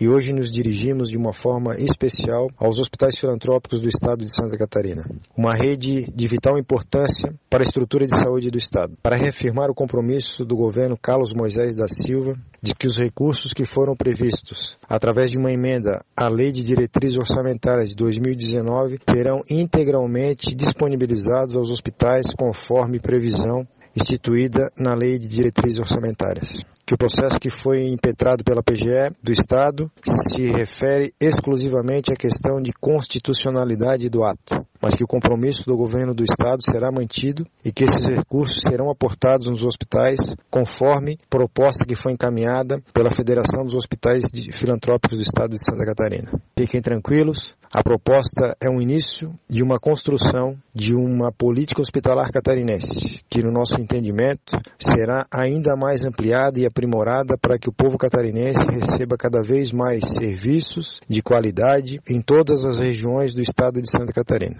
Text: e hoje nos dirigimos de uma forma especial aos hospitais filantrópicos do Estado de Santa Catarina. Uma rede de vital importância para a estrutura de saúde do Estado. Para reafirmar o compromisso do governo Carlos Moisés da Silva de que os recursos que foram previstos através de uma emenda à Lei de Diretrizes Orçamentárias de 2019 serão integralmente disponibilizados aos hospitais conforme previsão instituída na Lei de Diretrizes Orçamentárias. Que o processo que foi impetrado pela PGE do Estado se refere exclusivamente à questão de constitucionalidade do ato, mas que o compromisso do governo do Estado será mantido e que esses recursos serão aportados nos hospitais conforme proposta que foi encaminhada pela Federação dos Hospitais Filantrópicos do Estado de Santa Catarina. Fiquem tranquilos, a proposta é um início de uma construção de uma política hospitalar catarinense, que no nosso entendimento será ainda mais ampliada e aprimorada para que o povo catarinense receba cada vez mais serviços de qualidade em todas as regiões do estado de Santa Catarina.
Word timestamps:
e 0.00 0.08
hoje 0.08 0.32
nos 0.32 0.50
dirigimos 0.50 1.10
de 1.10 1.18
uma 1.18 1.32
forma 1.32 1.76
especial 1.76 2.48
aos 2.56 2.78
hospitais 2.78 3.18
filantrópicos 3.18 3.82
do 3.82 3.88
Estado 3.88 4.24
de 4.24 4.34
Santa 4.34 4.56
Catarina. 4.56 5.04
Uma 5.36 5.54
rede 5.54 6.06
de 6.14 6.26
vital 6.26 6.58
importância 6.58 7.34
para 7.50 7.62
a 7.62 7.66
estrutura 7.66 8.06
de 8.06 8.18
saúde 8.18 8.50
do 8.50 8.56
Estado. 8.56 8.96
Para 9.02 9.16
reafirmar 9.16 9.68
o 9.68 9.74
compromisso 9.74 10.42
do 10.42 10.56
governo 10.56 10.96
Carlos 10.96 11.34
Moisés 11.34 11.74
da 11.74 11.86
Silva 11.86 12.32
de 12.62 12.74
que 12.74 12.86
os 12.86 12.98
recursos 12.98 13.52
que 13.52 13.66
foram 13.66 13.94
previstos 13.94 14.78
através 14.88 15.30
de 15.30 15.38
uma 15.38 15.52
emenda 15.52 16.02
à 16.16 16.28
Lei 16.30 16.50
de 16.50 16.62
Diretrizes 16.62 17.18
Orçamentárias 17.18 17.90
de 17.90 17.96
2019 17.96 19.00
serão 19.08 19.42
integralmente 19.50 20.54
disponibilizados 20.54 21.56
aos 21.56 21.70
hospitais 21.70 22.32
conforme 22.34 22.98
previsão 22.98 23.68
instituída 23.94 24.70
na 24.78 24.94
Lei 24.94 25.18
de 25.18 25.28
Diretrizes 25.28 25.78
Orçamentárias. 25.78 26.64
Que 26.90 26.94
o 26.94 26.98
processo 26.98 27.38
que 27.38 27.50
foi 27.50 27.86
impetrado 27.86 28.42
pela 28.42 28.64
PGE 28.64 29.14
do 29.22 29.30
Estado 29.30 29.88
se 30.04 30.46
refere 30.48 31.14
exclusivamente 31.20 32.12
à 32.12 32.16
questão 32.16 32.60
de 32.60 32.72
constitucionalidade 32.72 34.10
do 34.10 34.24
ato, 34.24 34.66
mas 34.80 34.94
que 34.94 35.04
o 35.04 35.06
compromisso 35.06 35.64
do 35.66 35.76
governo 35.76 36.14
do 36.14 36.24
Estado 36.24 36.62
será 36.62 36.90
mantido 36.90 37.46
e 37.64 37.70
que 37.72 37.84
esses 37.84 38.04
recursos 38.04 38.60
serão 38.62 38.90
aportados 38.90 39.46
nos 39.46 39.64
hospitais 39.64 40.34
conforme 40.50 41.18
proposta 41.28 41.84
que 41.84 41.94
foi 41.94 42.12
encaminhada 42.12 42.82
pela 42.92 43.10
Federação 43.10 43.64
dos 43.64 43.74
Hospitais 43.74 44.24
Filantrópicos 44.52 45.18
do 45.18 45.22
Estado 45.22 45.50
de 45.50 45.64
Santa 45.64 45.84
Catarina. 45.84 46.30
Fiquem 46.56 46.80
tranquilos, 46.80 47.56
a 47.72 47.82
proposta 47.82 48.56
é 48.60 48.68
um 48.68 48.80
início 48.80 49.32
de 49.48 49.62
uma 49.62 49.78
construção 49.78 50.56
de 50.74 50.94
uma 50.94 51.32
política 51.32 51.82
hospitalar 51.82 52.30
catarinense, 52.30 53.20
que 53.28 53.42
no 53.42 53.50
nosso 53.50 53.80
entendimento 53.80 54.58
será 54.78 55.26
ainda 55.32 55.76
mais 55.76 56.04
ampliada 56.04 56.60
e 56.60 56.66
aprimorada 56.66 57.36
para 57.38 57.58
que 57.58 57.68
o 57.68 57.72
povo 57.72 57.98
catarinense 57.98 58.64
receba 58.70 59.16
cada 59.16 59.40
vez 59.40 59.72
mais 59.72 60.04
serviços 60.18 61.00
de 61.08 61.22
qualidade 61.22 62.00
em 62.08 62.20
todas 62.20 62.64
as 62.64 62.78
regiões 62.78 63.34
do 63.34 63.40
estado 63.40 63.80
de 63.80 63.90
Santa 63.90 64.12
Catarina. 64.12 64.58